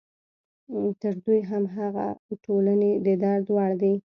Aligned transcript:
تر 1.01 1.13
دوی 1.25 1.39
هم 1.49 1.63
هغه 1.77 2.07
ټولنې 2.45 2.91
د 3.05 3.07
درد 3.23 3.45
وړ 3.55 3.71
دي. 3.81 3.93